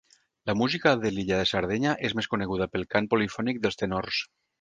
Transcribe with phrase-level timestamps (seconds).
[0.49, 4.23] La música de l'illa de Sardenya és més coneguda pel cant polifònic dels tenors.